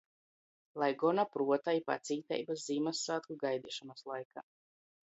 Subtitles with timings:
[0.83, 4.51] Lai gona pruota i pacīteibys Zīmyssvātku gaideišonys laikā!